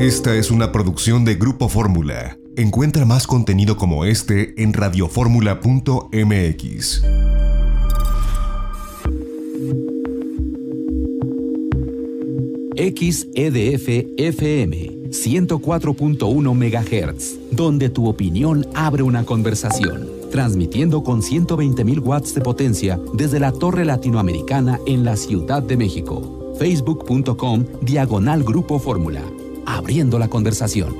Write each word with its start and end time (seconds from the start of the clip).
Esta 0.00 0.34
es 0.34 0.50
una 0.50 0.72
producción 0.72 1.24
de 1.26 1.34
Grupo 1.34 1.68
Fórmula. 1.68 2.38
Encuentra 2.56 3.04
más 3.04 3.26
contenido 3.26 3.76
como 3.76 4.06
este 4.06 4.54
en 4.56 4.72
radioformula.mx. 4.72 7.02
XEDF 12.74 13.88
FM 14.16 15.10
104.1 15.10 16.54
MHz, 16.54 17.54
donde 17.54 17.90
tu 17.90 18.08
opinión 18.08 18.66
abre 18.74 19.02
una 19.02 19.26
conversación, 19.26 20.08
transmitiendo 20.30 21.04
con 21.04 21.20
120.000 21.20 22.02
watts 22.02 22.34
de 22.34 22.40
potencia 22.40 22.98
desde 23.12 23.38
la 23.38 23.52
Torre 23.52 23.84
Latinoamericana 23.84 24.80
en 24.86 25.04
la 25.04 25.18
Ciudad 25.18 25.62
de 25.62 25.76
México. 25.76 26.54
Facebook.com 26.58 27.66
Diagonal 27.82 28.42
Grupo 28.44 28.78
Fórmula 28.78 29.20
abriendo 29.76 30.18
la 30.18 30.28
conversación. 30.28 30.96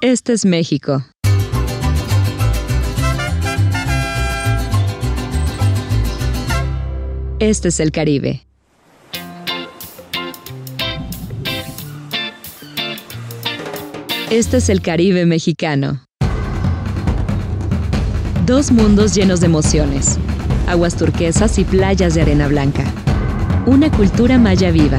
Este 0.00 0.34
es 0.34 0.44
México. 0.44 1.02
Este 7.38 7.68
es 7.68 7.80
el 7.80 7.90
Caribe. 7.90 8.46
Este 14.30 14.58
es 14.58 14.68
el 14.68 14.82
Caribe 14.82 15.26
mexicano. 15.26 16.04
Dos 18.46 18.72
mundos 18.72 19.14
llenos 19.14 19.40
de 19.40 19.46
emociones 19.46 20.18
aguas 20.66 20.96
turquesas 20.96 21.58
y 21.58 21.64
playas 21.64 22.14
de 22.14 22.22
arena 22.22 22.48
blanca. 22.48 22.84
Una 23.66 23.90
cultura 23.90 24.38
maya 24.38 24.70
viva, 24.70 24.98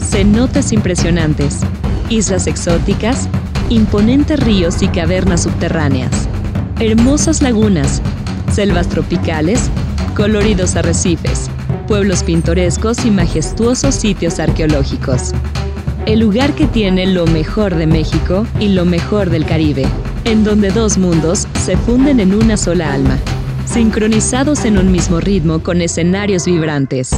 cenotes 0.00 0.72
impresionantes, 0.72 1.60
islas 2.08 2.46
exóticas, 2.46 3.28
imponentes 3.68 4.40
ríos 4.40 4.82
y 4.82 4.88
cavernas 4.88 5.44
subterráneas, 5.44 6.10
hermosas 6.78 7.42
lagunas, 7.42 8.02
selvas 8.52 8.88
tropicales, 8.88 9.70
coloridos 10.14 10.76
arrecifes, 10.76 11.48
pueblos 11.86 12.22
pintorescos 12.22 13.04
y 13.04 13.10
majestuosos 13.10 13.94
sitios 13.94 14.38
arqueológicos. 14.40 15.32
El 16.04 16.20
lugar 16.20 16.52
que 16.54 16.66
tiene 16.66 17.06
lo 17.06 17.26
mejor 17.26 17.76
de 17.76 17.86
México 17.86 18.46
y 18.58 18.68
lo 18.68 18.84
mejor 18.84 19.30
del 19.30 19.46
Caribe, 19.46 19.86
en 20.24 20.44
donde 20.44 20.70
dos 20.70 20.98
mundos 20.98 21.46
se 21.64 21.76
funden 21.76 22.18
en 22.20 22.34
una 22.34 22.56
sola 22.56 22.92
alma 22.92 23.18
sincronizados 23.66 24.64
en 24.64 24.78
un 24.78 24.90
mismo 24.90 25.20
ritmo 25.20 25.62
con 25.62 25.80
escenarios 25.80 26.46
vibrantes. 26.46 27.10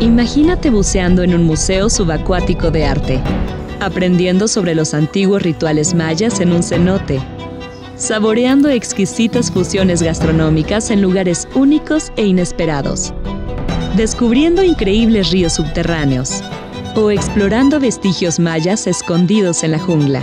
Imagínate 0.00 0.70
buceando 0.70 1.22
en 1.22 1.34
un 1.34 1.44
museo 1.44 1.88
subacuático 1.88 2.70
de 2.70 2.84
arte, 2.84 3.20
aprendiendo 3.80 4.48
sobre 4.48 4.74
los 4.74 4.94
antiguos 4.94 5.42
rituales 5.42 5.94
mayas 5.94 6.40
en 6.40 6.52
un 6.52 6.62
cenote, 6.62 7.20
saboreando 7.96 8.68
exquisitas 8.68 9.50
fusiones 9.50 10.02
gastronómicas 10.02 10.90
en 10.90 11.00
lugares 11.00 11.46
únicos 11.54 12.12
e 12.16 12.26
inesperados, 12.26 13.14
descubriendo 13.96 14.64
increíbles 14.64 15.30
ríos 15.30 15.54
subterráneos 15.54 16.42
o 16.96 17.10
explorando 17.10 17.78
vestigios 17.78 18.38
mayas 18.38 18.86
escondidos 18.86 19.62
en 19.62 19.72
la 19.72 19.78
jungla. 19.78 20.22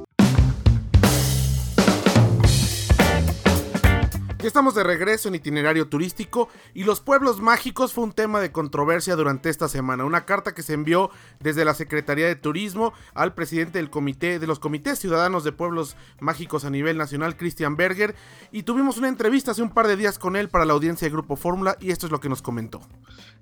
Ya 4.41 4.47
estamos 4.47 4.73
de 4.73 4.83
regreso 4.83 5.29
en 5.29 5.35
itinerario 5.35 5.87
turístico 5.87 6.49
y 6.73 6.83
los 6.83 6.99
pueblos 6.99 7.39
mágicos 7.39 7.93
fue 7.93 8.05
un 8.05 8.11
tema 8.11 8.39
de 8.39 8.51
controversia 8.51 9.15
durante 9.15 9.51
esta 9.51 9.67
semana. 9.67 10.03
Una 10.03 10.25
carta 10.25 10.55
que 10.55 10.63
se 10.63 10.73
envió 10.73 11.11
desde 11.39 11.63
la 11.63 11.75
Secretaría 11.75 12.25
de 12.25 12.35
Turismo 12.35 12.91
al 13.13 13.35
presidente 13.35 13.77
del 13.77 13.91
comité 13.91 14.39
de 14.39 14.47
los 14.47 14.57
comités 14.57 14.97
ciudadanos 14.97 15.43
de 15.43 15.51
pueblos 15.51 15.95
mágicos 16.19 16.65
a 16.65 16.71
nivel 16.71 16.97
nacional, 16.97 17.37
Christian 17.37 17.75
Berger, 17.75 18.15
y 18.51 18.63
tuvimos 18.63 18.97
una 18.97 19.09
entrevista 19.09 19.51
hace 19.51 19.61
un 19.61 19.75
par 19.75 19.85
de 19.85 19.95
días 19.95 20.17
con 20.17 20.35
él 20.35 20.49
para 20.49 20.65
la 20.65 20.73
audiencia 20.73 21.05
de 21.05 21.11
Grupo 21.11 21.35
Fórmula 21.35 21.77
y 21.79 21.91
esto 21.91 22.07
es 22.07 22.11
lo 22.11 22.19
que 22.19 22.29
nos 22.29 22.41
comentó. 22.41 22.81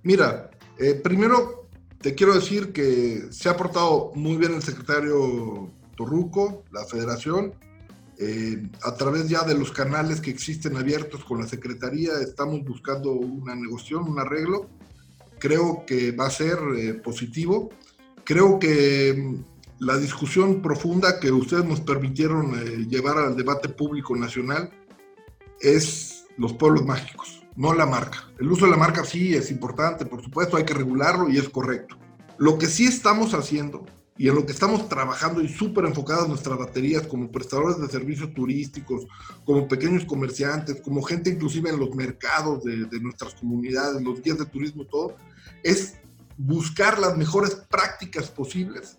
Mira, 0.04 0.50
eh, 0.80 0.96
primero 0.96 1.70
te 2.02 2.14
quiero 2.14 2.34
decir 2.34 2.74
que 2.74 3.28
se 3.32 3.48
ha 3.48 3.56
portado 3.56 4.12
muy 4.16 4.36
bien 4.36 4.54
el 4.54 4.64
secretario 4.64 5.72
Torruco, 5.96 6.66
la 6.72 6.84
federación, 6.84 7.54
eh, 8.22 8.70
a 8.84 8.96
través 8.96 9.30
ya 9.30 9.44
de 9.44 9.58
los 9.58 9.72
canales 9.72 10.20
que 10.20 10.30
existen 10.30 10.76
abiertos 10.76 11.24
con 11.24 11.40
la 11.40 11.48
Secretaría, 11.48 12.12
estamos 12.22 12.66
buscando 12.66 13.14
una 13.14 13.56
negociación, 13.56 14.10
un 14.10 14.20
arreglo. 14.20 14.70
Creo 15.40 15.86
que 15.88 16.12
va 16.12 16.28
a 16.28 16.30
ser 16.30 16.58
eh, 16.76 16.96
positivo. 16.96 17.70
Creo 18.26 18.60
que 18.60 19.14
mm, 19.14 19.86
la 19.86 19.98
discusión 19.98 20.62
profunda 20.62 21.18
que 21.22 21.32
ustedes 21.32 21.64
nos 21.64 21.80
permitieron 21.80 22.60
eh, 22.60 22.86
llevar 22.90 23.20
al 23.20 23.38
debate 23.38 23.70
público 23.70 24.14
nacional 24.18 24.70
es 25.62 26.26
los 26.36 26.52
pueblos 26.52 26.86
mágicos, 26.86 27.42
no 27.56 27.74
la 27.74 27.86
marca. 27.86 28.30
El 28.38 28.52
uso 28.52 28.66
de 28.66 28.72
la 28.72 28.78
marca 28.78 29.06
sí 29.06 29.34
es 29.34 29.50
importante, 29.50 30.06
por 30.06 30.22
supuesto, 30.22 30.58
hay 30.58 30.66
que 30.66 30.74
regularlo 30.74 31.30
y 31.30 31.38
es 31.38 31.48
correcto. 31.48 31.98
Lo 32.38 32.58
que 32.58 32.68
sí 32.68 32.86
estamos 32.86 33.34
haciendo 33.34 33.86
y 34.20 34.28
en 34.28 34.36
lo 34.36 34.46
que 34.46 34.52
estamos 34.52 34.90
trabajando 34.90 35.42
y 35.42 35.48
súper 35.48 35.86
enfocadas 35.86 36.28
nuestras 36.28 36.60
baterías 36.60 37.08
como 37.08 37.32
prestadores 37.32 37.80
de 37.80 37.88
servicios 37.88 38.34
turísticos, 38.34 39.08
como 39.46 39.66
pequeños 39.70 40.04
comerciantes, 40.04 40.82
como 40.82 41.02
gente 41.02 41.30
inclusive 41.30 41.70
en 41.70 41.80
los 41.80 41.96
mercados 41.96 42.66
de, 42.66 43.00
nuestras 43.00 43.34
comunidades, 43.36 44.02
los 44.02 44.22
guías 44.22 44.38
de 44.38 44.46
turismo, 44.46 44.84
todo, 44.84 45.16
es 45.64 45.96
buscar 46.36 47.00
las 47.00 47.16
mejores 47.16 47.56
prácticas 47.56 48.30
posibles. 48.30 48.98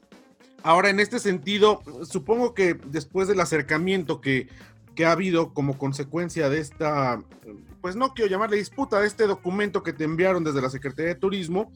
Ahora, 0.63 0.89
en 0.89 1.01
este 1.01 1.19
sentido, 1.19 1.83
supongo 2.09 2.55
que 2.55 2.73
después 2.87 3.29
del 3.29 3.41
acercamiento 3.41 4.23
que, 4.23 4.49
que 4.95 5.05
ha 5.05 5.13
habido 5.13 5.53
como 5.53 5.77
consecuencia 5.77 6.49
de 6.49 6.61
esta, 6.61 7.23
pues 7.83 7.95
no 7.95 8.15
quiero 8.15 8.31
llamarle 8.31 8.57
disputa, 8.57 9.01
de 9.01 9.07
este 9.07 9.27
documento 9.27 9.83
que 9.83 9.93
te 9.93 10.05
enviaron 10.05 10.45
desde 10.45 10.63
la 10.63 10.71
Secretaría 10.71 11.13
de 11.13 11.21
Turismo, 11.21 11.71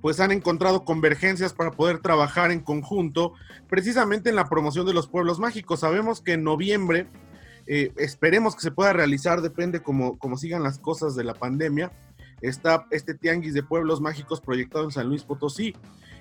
pues 0.00 0.20
han 0.20 0.30
encontrado 0.30 0.84
convergencias 0.84 1.52
para 1.52 1.72
poder 1.72 1.98
trabajar 1.98 2.50
en 2.50 2.60
conjunto 2.60 3.32
precisamente 3.68 4.30
en 4.30 4.36
la 4.36 4.48
promoción 4.48 4.86
de 4.86 4.94
los 4.94 5.08
pueblos 5.08 5.38
mágicos. 5.38 5.80
Sabemos 5.80 6.20
que 6.20 6.34
en 6.34 6.44
noviembre, 6.44 7.06
eh, 7.66 7.92
esperemos 7.96 8.54
que 8.54 8.62
se 8.62 8.70
pueda 8.70 8.92
realizar, 8.92 9.42
depende 9.42 9.82
cómo, 9.82 10.18
sigan 10.36 10.62
las 10.62 10.78
cosas 10.78 11.16
de 11.16 11.24
la 11.24 11.34
pandemia, 11.34 11.92
está 12.40 12.86
este 12.90 13.14
tianguis 13.14 13.54
de 13.54 13.62
pueblos 13.62 14.00
mágicos 14.00 14.40
proyectado 14.40 14.84
en 14.84 14.92
San 14.92 15.08
Luis 15.08 15.24
Potosí. 15.24 15.74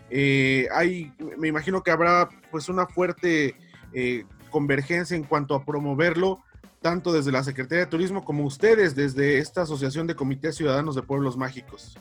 Eh, 0.10 0.68
hay, 0.74 1.14
me 1.38 1.48
imagino 1.48 1.84
que 1.84 1.92
habrá 1.92 2.30
pues 2.50 2.70
una 2.70 2.88
fuerte 2.88 3.56
eh, 3.94 4.26
convergencia 4.50 5.16
en 5.16 5.24
cuanto 5.24 5.54
a 5.54 5.64
promoverlo, 5.64 6.40
tanto 6.82 7.12
desde 7.12 7.32
la 7.32 7.44
Secretaría 7.44 7.86
de 7.86 7.92
Turismo 7.92 8.24
como 8.24 8.46
ustedes 8.46 8.96
desde 8.96 9.38
esta 9.38 9.64
Asociación 9.64 10.08
de 10.08 10.16
Comités 10.16 10.56
Ciudadanos 10.56 10.96
de 10.96 11.04
Pueblos 11.04 11.38
Mágicos 11.38 11.98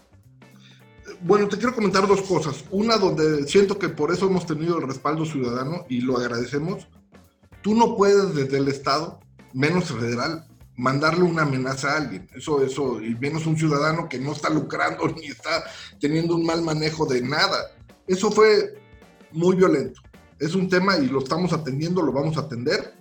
bueno, 1.20 1.48
te 1.48 1.56
quiero 1.56 1.74
comentar 1.74 2.06
dos 2.06 2.22
cosas. 2.22 2.64
Una 2.70 2.96
donde 2.96 3.46
siento 3.46 3.78
que 3.78 3.88
por 3.88 4.12
eso 4.12 4.26
hemos 4.26 4.46
tenido 4.46 4.78
el 4.78 4.86
respaldo 4.86 5.24
ciudadano 5.24 5.86
y 5.88 6.00
lo 6.00 6.18
agradecemos. 6.18 6.88
Tú 7.62 7.74
no 7.74 7.96
puedes 7.96 8.34
desde 8.34 8.58
el 8.58 8.68
Estado, 8.68 9.20
menos 9.52 9.92
federal, 9.92 10.46
mandarle 10.76 11.24
una 11.24 11.42
amenaza 11.42 11.92
a 11.92 11.96
alguien. 11.98 12.28
Eso, 12.34 12.62
eso, 12.62 13.02
y 13.02 13.14
menos 13.16 13.46
un 13.46 13.56
ciudadano 13.56 14.08
que 14.08 14.18
no 14.18 14.32
está 14.32 14.50
lucrando 14.50 15.08
ni 15.16 15.26
está 15.26 15.64
teniendo 16.00 16.34
un 16.34 16.44
mal 16.44 16.62
manejo 16.62 17.06
de 17.06 17.22
nada. 17.22 17.72
Eso 18.06 18.30
fue 18.30 18.78
muy 19.32 19.56
violento. 19.56 20.00
Es 20.38 20.54
un 20.54 20.68
tema 20.68 20.96
y 20.98 21.06
lo 21.06 21.20
estamos 21.20 21.52
atendiendo, 21.52 22.02
lo 22.02 22.12
vamos 22.12 22.36
a 22.36 22.40
atender. 22.40 22.94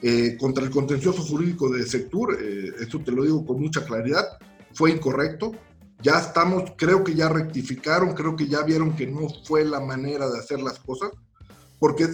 Eh, 0.00 0.36
contra 0.38 0.62
el 0.62 0.70
contencioso 0.70 1.22
jurídico 1.22 1.68
de 1.68 1.84
Sectur, 1.84 2.38
eh, 2.40 2.72
esto 2.78 3.00
te 3.00 3.10
lo 3.10 3.24
digo 3.24 3.44
con 3.44 3.60
mucha 3.60 3.84
claridad, 3.84 4.38
fue 4.72 4.92
incorrecto. 4.92 5.52
Ya 6.00 6.18
estamos, 6.18 6.72
creo 6.76 7.02
que 7.02 7.14
ya 7.14 7.28
rectificaron, 7.28 8.14
creo 8.14 8.36
que 8.36 8.46
ya 8.46 8.62
vieron 8.62 8.94
que 8.94 9.06
no 9.06 9.28
fue 9.44 9.64
la 9.64 9.80
manera 9.80 10.28
de 10.28 10.38
hacer 10.38 10.60
las 10.60 10.78
cosas, 10.78 11.10
porque 11.78 12.06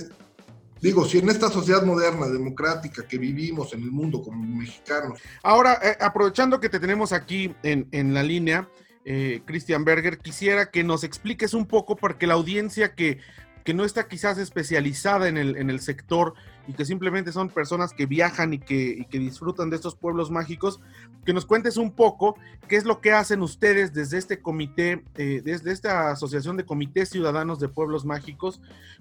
Digo, 0.85 1.07
si 1.07 1.17
en 1.17 1.31
esta 1.31 1.49
sociedad 1.49 1.83
moderna, 1.83 2.29
democrática 2.29 3.09
que 3.09 3.17
vivimos 3.17 3.73
en 3.73 3.85
el 3.85 3.91
mundo 3.91 4.21
como 4.21 4.45
mexicanos. 4.59 5.19
Ahora, 5.43 5.79
eh, 5.83 5.97
aprovechando 5.99 6.61
que 6.61 6.69
te 6.69 6.79
tenemos 6.79 7.15
aquí 7.15 7.55
en, 7.63 7.89
en 7.91 8.13
la 8.13 8.23
línea, 8.23 8.69
eh, 9.07 9.41
Christian 9.47 9.87
Berger, 9.87 10.19
quisiera 10.19 10.71
que 10.71 10.85
nos 10.85 11.03
expliques 11.03 11.55
un 11.55 11.65
poco, 11.65 11.97
porque 11.97 12.27
la 12.27 12.35
audiencia 12.35 12.95
que 12.95 13.19
que 13.65 13.73
no 13.73 13.85
está 13.85 14.07
quizás 14.07 14.37
especializada 14.37 15.27
en 15.27 15.39
el, 15.39 15.57
en 15.57 15.71
el 15.71 15.81
sector 15.81 16.35
y 16.69 16.75
que 16.75 16.85
simplemente 16.85 17.33
son 17.33 17.49
personas 17.49 17.95
que 17.95 18.05
viajan 18.05 18.53
y 18.53 18.59
que, 18.59 19.07
que, 19.11 19.19
disfrutan 19.19 19.71
de 19.71 19.77
estos 19.77 19.97
pueblos 19.97 20.31
mágicos, 20.31 20.81
que 21.25 21.33
nos 21.33 21.47
cuentes 21.47 21.79
un 21.79 21.91
poco 21.91 22.37
qué 22.69 22.77
es 22.77 22.85
lo 22.85 23.01
que 23.01 23.13
hacen 23.13 23.41
ustedes 23.41 23.95
desde 23.95 24.19
este 24.19 24.41
comité, 24.41 25.03
eh, 25.17 25.41
desde 25.43 25.73
esta 25.73 26.11
Asociación 26.11 26.59
de 26.59 26.67
Comités 26.67 27.09
Ciudadanos 27.09 27.59
de 27.59 27.69
Pueblos 27.69 28.05
Mágicos, 28.05 28.61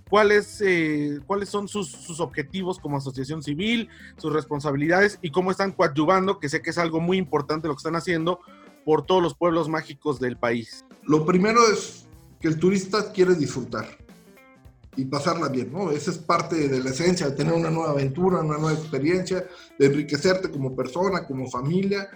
cuáles, 0.09 0.61
eh, 0.61 1.19
cuáles 1.27 1.49
son 1.49 1.67
sus, 1.67 1.89
sus, 1.89 2.21
objetivos 2.21 2.79
como 2.79 2.97
asociación 2.97 3.43
civil, 3.43 3.89
sus 4.17 4.31
responsabilidades 4.31 5.19
y 5.21 5.31
cómo 5.31 5.51
están 5.51 5.73
coadyuvando, 5.73 6.39
que 6.39 6.49
sé 6.49 6.61
que 6.61 6.69
es 6.69 6.77
algo 6.77 7.01
muy 7.01 7.17
importante 7.17 7.67
lo 7.67 7.75
que 7.75 7.79
están 7.79 7.97
haciendo 7.97 8.39
por 8.85 9.05
todos 9.05 9.21
los 9.21 9.35
pueblos 9.35 9.67
mágicos 9.67 10.19
del 10.19 10.37
país. 10.37 10.85
Lo 11.03 11.25
primero 11.25 11.59
es 11.71 12.07
que 12.39 12.47
el 12.49 12.59
turista 12.59 13.11
quiere 13.13 13.35
disfrutar 13.35 14.02
y 14.95 15.05
pasarla 15.05 15.49
bien, 15.49 15.71
¿no? 15.71 15.91
Esa 15.91 16.11
es 16.11 16.17
parte 16.17 16.67
de 16.67 16.83
la 16.83 16.89
esencia, 16.89 17.29
de 17.29 17.35
tener 17.35 17.53
una 17.53 17.69
nueva 17.69 17.91
aventura, 17.91 18.39
una 18.39 18.57
nueva 18.57 18.73
experiencia, 18.73 19.47
de 19.77 19.85
enriquecerte 19.85 20.49
como 20.49 20.75
persona, 20.75 21.25
como 21.25 21.49
familia, 21.49 22.09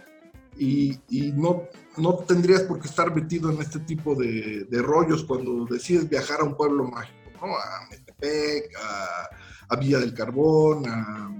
y, 0.57 0.97
y 1.09 1.31
no, 1.33 1.63
no 1.97 2.15
tendrías 2.15 2.63
por 2.63 2.79
qué 2.79 2.87
estar 2.87 3.13
metido 3.13 3.51
en 3.51 3.61
este 3.61 3.79
tipo 3.79 4.15
de, 4.15 4.65
de, 4.69 4.81
rollos 4.81 5.23
cuando 5.23 5.65
decides 5.65 6.09
viajar 6.09 6.41
a 6.41 6.45
un 6.45 6.55
pueblo 6.55 6.83
mágico, 6.85 7.31
¿no? 7.41 7.55
A 7.55 7.87
Metepec, 7.89 8.71
a, 8.81 9.29
a 9.69 9.75
Villa 9.75 9.99
del 9.99 10.13
Carbón, 10.13 10.87
a, 10.87 11.31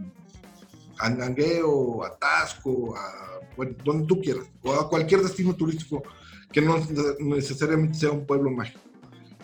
a 0.99 1.09
Nangueo, 1.09 2.03
a 2.03 2.17
Tasco, 2.17 2.95
a 2.95 3.27
bueno, 3.55 3.75
donde 3.83 4.05
tú 4.05 4.21
quieras, 4.21 4.45
o 4.61 4.73
a 4.73 4.87
cualquier 4.87 5.21
destino 5.21 5.55
turístico 5.55 6.03
que 6.51 6.61
no 6.61 6.77
necesariamente 7.19 7.97
sea 7.97 8.11
un 8.11 8.25
pueblo 8.25 8.51
mágico. 8.51 8.79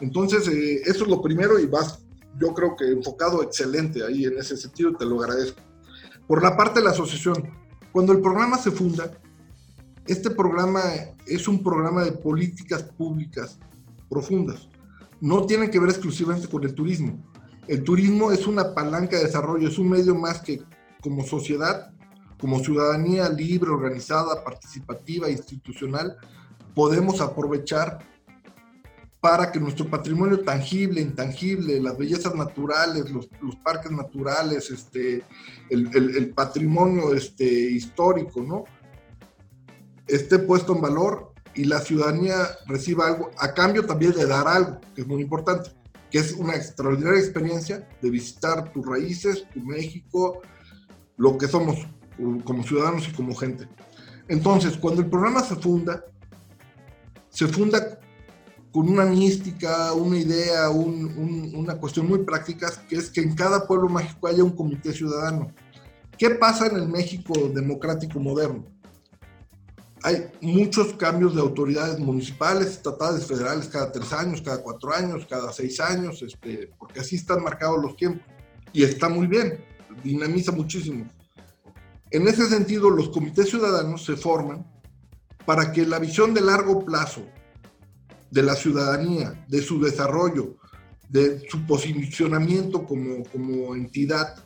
Entonces, 0.04 0.46
eh, 0.50 0.82
eso 0.86 1.06
es 1.06 1.10
lo 1.10 1.22
primero 1.22 1.58
y 1.58 1.66
vas, 1.66 2.00
yo 2.38 2.54
creo 2.54 2.76
que 2.76 2.92
enfocado 2.92 3.42
excelente 3.42 4.04
ahí 4.04 4.26
en 4.26 4.38
ese 4.38 4.58
sentido, 4.58 4.92
te 4.92 5.06
lo 5.06 5.22
agradezco. 5.22 5.62
Por 6.28 6.44
la 6.44 6.58
parte 6.58 6.82
de 6.82 6.86
la 6.86 6.92
asociación, 6.92 7.50
cuando 7.94 8.12
el 8.12 8.20
programa 8.20 8.58
se 8.58 8.70
funda, 8.72 9.18
este 10.06 10.30
programa 10.30 10.82
es 11.26 11.48
un 11.48 11.64
programa 11.64 12.04
de 12.04 12.12
políticas 12.12 12.84
públicas 12.84 13.58
profundas. 14.10 14.68
No 15.22 15.46
tiene 15.46 15.70
que 15.70 15.80
ver 15.80 15.92
exclusivamente 15.92 16.50
con 16.50 16.66
el 16.66 16.76
turismo. 16.76 17.24
El 17.70 17.82
turismo 17.86 18.34
es 18.34 18.46
una 18.46 18.74
palanca 18.74 19.16
de 19.16 19.24
desarrollo, 19.24 19.70
es 19.70 19.78
un 19.78 19.90
medio 19.90 20.16
más 20.16 20.42
que 20.42 20.62
como 21.02 21.24
sociedad, 21.26 21.94
como 22.42 22.60
ciudadanía 22.60 23.30
libre, 23.30 23.70
organizada, 23.70 24.44
participativa, 24.44 25.30
institucional, 25.30 26.18
podemos 26.76 27.22
aprovechar 27.22 28.00
para 29.24 29.54
que 29.54 29.58
nuestro 29.58 29.90
patrimonio 29.90 30.42
tangible, 30.42 31.00
intangible, 31.00 31.80
las 31.80 31.98
bellezas 31.98 32.36
naturales, 32.36 33.10
los, 33.10 33.30
los 33.42 33.56
parques 33.56 33.90
naturales, 33.90 34.70
este, 34.70 35.24
el, 35.70 35.90
el, 35.96 36.18
el, 36.18 36.30
patrimonio 36.31 37.14
este, 37.14 37.46
histórico, 37.46 38.42
¿no? 38.42 38.66
esté 40.08 40.40
puesto 40.40 40.75
en 40.75 40.81
valor 40.81 41.31
y 41.56 41.64
la 41.64 41.80
ciudadanía 41.80 42.50
reciba 42.66 43.08
algo, 43.08 43.31
a 43.38 43.54
cambio 43.54 43.86
también 43.86 44.12
de 44.12 44.25
dar 44.25 44.46
algo, 44.46 44.81
que 44.94 45.04
es 45.04 45.08
muy 45.08 45.22
importante, 45.22 45.69
que 46.12 46.18
es 46.18 46.34
una 46.34 46.58
extraordinaria 46.58 47.22
experiencia 47.22 47.88
de 48.02 48.10
visitar 48.10 48.74
tus 48.74 48.86
raíces, 48.86 49.48
tu 49.54 49.62
México, 49.62 50.42
lo 51.16 51.38
que 51.38 51.48
somos 51.48 51.78
como 52.44 52.62
ciudadanos 52.64 53.08
y 53.08 53.14
como 53.14 53.34
gente. 53.34 53.69
Entonces, 54.28 54.76
cuando 54.76 55.00
el 55.00 55.10
programa 55.10 55.42
se 55.44 55.56
funda, 55.56 56.04
se 57.30 57.48
funda 57.48 58.02
con 58.74 58.90
una 58.90 59.06
mística, 59.06 59.94
una 59.94 60.18
idea, 60.18 60.72
un, 60.72 61.06
un, 61.16 61.52
una 61.56 61.75
cuestión 61.75 62.08
muy 62.08 62.24
práctica, 62.24 62.72
que 62.90 62.96
es 62.96 63.12
que 63.12 63.22
en 63.22 63.36
cada 63.36 63.68
pueblo 63.68 63.88
mágico 63.88 64.28
haya 64.28 64.44
un 64.44 64.56
comité 64.56 64.92
ciudadano. 64.92 65.54
¿Qué 66.18 66.31
pasa 66.31 66.66
en 66.66 66.78
el 66.78 66.88
México 66.90 67.34
democrático 67.54 68.20
moderno? 68.20 68.66
Hay 70.02 70.25
muchos 70.42 70.94
cambios 70.94 71.36
de 71.36 71.42
autoridades 71.42 72.00
municipales, 72.00 72.70
estatales, 72.70 73.28
federales 73.28 73.68
cada 73.68 73.92
tres 73.92 74.12
años, 74.12 74.42
cada 74.42 74.64
cuatro 74.64 74.92
años, 74.92 75.28
cada 75.30 75.54
seis 75.54 75.80
años, 75.80 76.24
este, 76.24 76.72
porque 76.80 77.00
así 77.00 77.16
están 77.16 77.44
marcados 77.44 77.80
los 77.80 77.96
tiempos. 77.96 78.26
Y 78.74 78.84
está 78.84 79.08
muy 79.08 79.28
bien, 79.28 79.64
dinamiza 80.04 80.52
muchísimo. 80.52 81.06
En 82.10 82.28
ese 82.28 82.48
sentido, 82.48 82.90
los 82.90 83.10
comités 83.10 83.50
ciudadanos 83.50 84.04
se 84.04 84.16
forman 84.16 84.66
para 85.46 85.72
que 85.72 85.86
la 85.86 86.00
visión 86.00 86.34
de 86.34 86.42
largo 86.42 86.84
plazo 86.84 87.22
de 88.33 88.41
la 88.41 88.56
ciudadanía, 88.56 89.45
de 89.47 89.62
su 89.62 89.80
desarrollo, 89.80 90.56
de 91.07 91.47
su 91.47 91.68
posicionamiento 91.68 92.83
como, 92.83 93.24
como 93.25 93.75
entidad, 93.75 94.44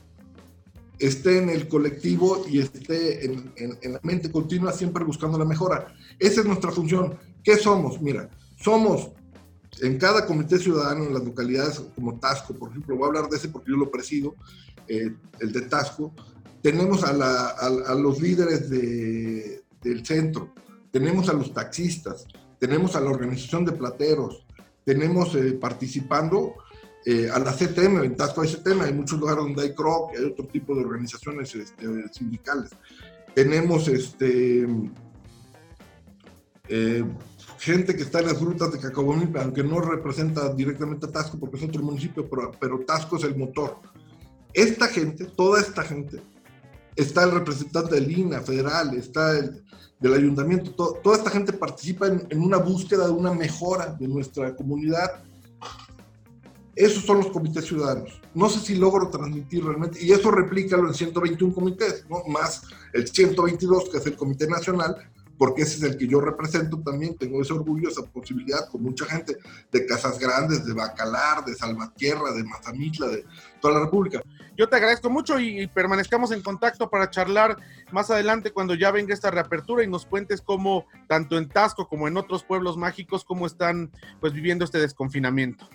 esté 0.99 1.37
en 1.37 1.49
el 1.49 1.69
colectivo 1.69 2.45
y 2.49 2.59
esté 2.59 3.25
en, 3.25 3.53
la 3.93 3.99
mente 4.03 4.29
continua, 4.29 4.73
siempre 4.73 5.05
buscando 5.05 5.37
la 5.37 5.45
mejora. 5.45 5.87
Esa 6.19 6.41
es 6.41 6.45
nuestra 6.45 6.71
función. 6.71 7.17
¿Qué 7.41 7.55
somos? 7.55 8.01
Mira, 8.01 8.29
somos 8.59 9.11
en 9.81 9.97
cada 9.97 10.25
comité 10.25 10.59
ciudadano 10.59 11.05
en 11.05 11.13
las 11.13 11.23
localidades 11.23 11.81
como 11.95 12.19
Tasco, 12.19 12.53
por 12.55 12.71
ejemplo, 12.71 12.97
voy 12.97 13.05
a 13.05 13.07
hablar 13.07 13.29
de 13.29 13.37
ese 13.37 13.47
porque 13.47 13.71
yo 13.71 13.77
lo 13.77 13.89
presido, 13.89 14.35
eh, 14.89 15.13
el 15.39 15.51
de 15.53 15.61
Tasco, 15.61 16.13
tenemos 16.61 17.05
a, 17.05 17.95
los 17.95 18.19
líderes 18.19 18.69
de, 18.69 19.63
del 19.81 20.05
centro, 20.05 20.53
tenemos 20.91 21.29
a 21.29 21.33
los 21.33 21.53
taxistas, 21.53 22.27
tenemos 22.59 22.95
a 22.95 23.01
la 23.01 23.09
organización 23.09 23.65
de 23.65 23.71
plateros, 23.73 24.45
tenemos 24.83 25.35
eh, 25.35 25.53
participando 25.53 26.55
eh, 27.05 27.29
a 27.29 27.39
la 27.39 27.53
CTM, 27.53 28.03
en 28.03 28.17
Tasco 28.17 28.41
hay 28.41 28.49
CTM, 28.49 28.81
hay 28.81 28.93
muchos 28.93 29.19
lugares 29.19 29.43
donde 29.43 29.63
hay 29.63 29.73
CROC, 29.73 30.17
hay 30.17 30.25
otro 30.25 30.45
tipo 30.45 30.75
de 30.75 30.81
organizaciones 30.81 31.55
este, 31.55 31.85
sindicales. 32.11 32.71
Tenemos 33.33 33.87
este, 33.87 34.67
eh, 36.67 37.05
gente 37.59 37.95
que 37.95 38.03
está 38.03 38.19
en 38.19 38.27
las 38.27 38.37
frutas 38.37 38.71
de 38.71 38.79
Cacahuamilpa, 38.79 39.41
aunque 39.41 39.63
no 39.63 39.79
representa 39.79 40.53
directamente 40.53 41.05
a 41.05 41.11
Tasco 41.11 41.39
porque 41.39 41.57
es 41.57 41.63
otro 41.63 41.81
municipio, 41.81 42.27
pero, 42.29 42.51
pero 42.59 42.79
Tasco 42.79 43.17
es 43.17 43.23
el 43.23 43.37
motor. 43.37 43.77
Esta 44.53 44.87
gente, 44.87 45.25
toda 45.25 45.61
esta 45.61 45.83
gente, 45.83 46.21
está 46.97 47.23
el 47.23 47.31
representante 47.31 47.95
del 47.95 48.11
INA 48.11 48.41
federal, 48.41 48.93
está 48.95 49.37
el, 49.37 49.63
del 49.99 50.13
ayuntamiento, 50.13 50.71
to, 50.71 50.99
toda 51.03 51.17
esta 51.17 51.29
gente 51.29 51.53
participa 51.53 52.07
en, 52.07 52.27
en, 52.29 52.41
una 52.41 52.57
búsqueda 52.57 53.05
de 53.05 53.11
una 53.11 53.33
mejora 53.33 53.93
de 53.93 54.07
nuestra 54.07 54.55
comunidad. 54.55 55.23
Esos 56.75 57.05
son 57.05 57.17
los 57.17 57.27
comités 57.27 57.65
ciudadanos. 57.65 58.21
No 58.33 58.49
sé 58.49 58.59
si 58.59 58.75
logro 58.75 59.09
transmitir 59.09 59.63
realmente, 59.63 60.03
y 60.03 60.11
eso 60.11 60.29
replícalo 60.29 60.87
en 60.87 60.93
121 60.93 61.53
comités, 61.53 62.05
¿no? 62.09 62.23
más 62.27 62.63
el 62.93 63.07
122, 63.07 63.89
que 63.89 63.97
es 63.97 64.05
el 64.05 64.15
Comité 64.15 64.47
Nacional, 64.47 64.95
porque 65.37 65.61
ese 65.61 65.77
es 65.77 65.83
el 65.83 65.97
que 65.97 66.07
yo 66.07 66.19
represento 66.19 66.79
también, 66.79 67.15
tengo 67.15 67.41
ese 67.41 67.53
orgullo, 67.53 67.89
esa 67.89 68.03
posibilidad 68.03 68.67
con 68.69 68.83
mucha 68.83 69.05
gente 69.05 69.37
de 69.71 69.85
Casas 69.85 70.17
Grandes, 70.19 70.65
de 70.65 70.73
Bacalar, 70.73 71.45
de 71.45 71.55
Salvatierra, 71.55 72.31
de 72.31 72.43
Mazamitla, 72.43 73.07
de 73.07 73.25
toda 73.61 73.75
la 73.75 73.79
República. 73.81 74.21
Yo 74.57 74.67
te 74.67 74.75
agradezco 74.75 75.09
mucho 75.09 75.39
y, 75.39 75.61
y, 75.61 75.67
permanezcamos 75.67 76.31
en 76.31 76.41
contacto 76.41 76.89
para 76.89 77.09
charlar 77.11 77.57
más 77.91 78.09
adelante 78.09 78.51
cuando 78.51 78.73
ya 78.73 78.91
venga 78.91 79.13
esta 79.13 79.29
reapertura 79.29 79.83
y 79.83 79.87
nos 79.87 80.05
cuentes 80.05 80.41
cómo, 80.41 80.85
tanto 81.07 81.37
en 81.37 81.47
Tasco 81.47 81.87
como 81.87 82.07
en 82.07 82.17
otros 82.17 82.43
pueblos 82.43 82.77
mágicos, 82.77 83.23
cómo 83.23 83.45
están 83.45 83.91
pues 84.19 84.33
viviendo 84.33 84.65
este 84.65 84.79
desconfinamiento. 84.79 85.69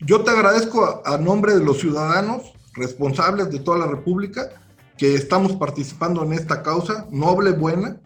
Yo 0.00 0.22
te 0.22 0.30
agradezco 0.30 1.02
a, 1.04 1.14
a 1.14 1.18
nombre 1.18 1.54
de 1.54 1.64
los 1.64 1.78
ciudadanos 1.78 2.52
responsables 2.74 3.50
de 3.50 3.60
toda 3.60 3.78
la 3.78 3.86
República 3.86 4.50
que 4.98 5.14
estamos 5.14 5.52
participando 5.56 6.22
en 6.24 6.34
esta 6.34 6.62
causa 6.62 7.06
noble, 7.10 7.52
buena, 7.52 7.96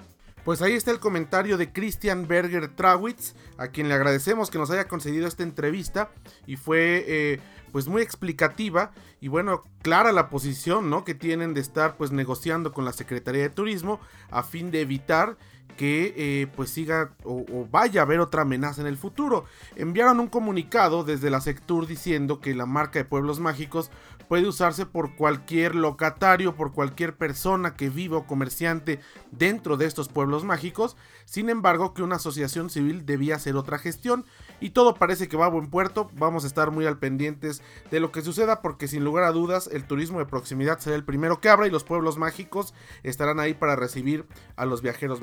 Pues 0.49 0.63
ahí 0.63 0.73
está 0.73 0.93
el 0.93 0.99
comentario 0.99 1.59
de 1.59 1.75
Christian 1.75 2.27
Berger 2.27 2.75
Trawitz, 2.75 3.35
a 3.59 3.69
quien 3.69 3.87
le 3.87 3.93
agradecemos 3.93 4.49
que 4.49 4.57
nos 4.57 4.71
haya 4.71 4.89
concedido 4.89 5.27
esta 5.27 5.43
entrevista 5.43 6.09
y 6.47 6.57
fue 6.57 7.05
eh, 7.07 7.41
pues 7.71 7.87
muy 7.87 8.01
explicativa 8.01 8.93
y 9.21 9.29
bueno, 9.29 9.63
clara 9.83 10.11
la 10.11 10.31
posición 10.31 10.89
¿no? 10.89 11.05
que 11.05 11.15
tienen 11.15 11.53
de 11.53 11.61
estar 11.61 11.99
pues 11.99 12.13
negociando 12.13 12.73
con 12.73 12.87
la 12.87 12.95
Secretaría 12.95 13.43
de 13.43 13.51
Turismo 13.51 14.01
a 14.31 14.43
fin 14.43 14.71
de 14.71 14.81
evitar 14.81 15.37
que 15.77 16.15
eh, 16.17 16.47
pues 16.57 16.71
siga 16.71 17.13
o, 17.25 17.67
vaya 17.71 18.01
a 18.01 18.05
haber 18.05 18.21
otra 18.21 18.43
amenaza 18.43 18.81
en 18.81 18.87
el 18.87 18.97
futuro. 18.97 19.45
Enviaron 19.77 20.21
un 20.21 20.29
comunicado 20.29 21.05
desde 21.05 21.31
la 21.31 21.41
Sectur 21.41 21.87
diciendo 21.87 22.41
que 22.41 22.55
la 22.55 22.67
marca 22.67 22.99
de 22.99 23.05
Pueblos 23.05 23.41
Mágicos 23.41 23.91
puede 24.29 24.47
usarse 24.47 24.87
por 24.87 25.17
cualquier 25.17 25.75
locatario, 25.75 26.55
por 26.55 26.73
cualquier 26.73 27.17
persona 27.17 27.75
que 27.75 27.89
viva 27.89 28.19
o 28.19 28.27
comerciante 28.27 29.01
dentro 29.33 29.77
de 29.77 29.87
estos 29.87 30.09
pueblos 30.09 30.45
mágicos, 30.45 30.97
sin 31.25 31.49
embargo 31.49 31.95
que 31.95 32.03
una 32.03 32.17
asociación 32.17 32.69
civil 32.69 33.07
debía 33.07 33.37
hacer 33.37 33.57
otra 33.57 33.79
gestión. 33.79 34.25
Y 34.61 34.71
todo 34.71 34.95
parece 34.95 35.29
que 35.29 35.37
va 35.37 35.47
a 35.47 35.51
buen 35.51 35.71
puerto, 35.71 36.11
vamos 36.15 36.45
a 36.45 36.47
estar 36.49 36.71
muy 36.71 36.85
al 36.85 36.99
pendientes 36.99 37.63
de 37.91 38.01
lo 38.01 38.13
que 38.13 38.23
suceda 38.23 38.61
porque 38.61 38.89
sin 38.89 39.05
lugar 39.05 39.25
a 39.25 39.33
dudas 39.33 39.69
el 39.73 39.85
turismo 39.85 40.19
de 40.19 40.27
proximidad 40.27 40.79
será 40.79 40.97
el 40.97 41.05
primero 41.05 41.41
que 41.41 41.49
abra 41.49 41.67
y 41.67 41.71
los 41.71 41.85
pueblos 41.85 42.19
mágicos 42.19 42.75
estarán 43.03 43.41
ahí 43.41 43.55
para 43.55 43.77
recibir 43.77 44.27
a 44.57 44.67
los 44.67 44.83
viajeros 44.83 45.23